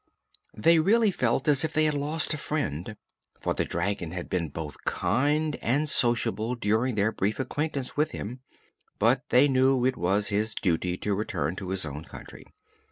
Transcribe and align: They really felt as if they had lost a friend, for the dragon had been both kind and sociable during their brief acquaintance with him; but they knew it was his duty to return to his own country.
They 0.57 0.79
really 0.79 1.11
felt 1.11 1.47
as 1.47 1.63
if 1.63 1.73
they 1.73 1.83
had 1.83 1.93
lost 1.93 2.33
a 2.33 2.37
friend, 2.39 2.97
for 3.39 3.53
the 3.53 3.65
dragon 3.65 4.09
had 4.13 4.29
been 4.31 4.49
both 4.49 4.83
kind 4.83 5.57
and 5.61 5.87
sociable 5.87 6.55
during 6.55 6.95
their 6.95 7.11
brief 7.11 7.39
acquaintance 7.39 7.95
with 7.95 8.09
him; 8.09 8.39
but 8.97 9.29
they 9.29 9.47
knew 9.47 9.85
it 9.85 9.97
was 9.97 10.29
his 10.29 10.55
duty 10.55 10.97
to 10.97 11.13
return 11.13 11.55
to 11.57 11.69
his 11.69 11.85
own 11.85 12.03
country. 12.03 12.45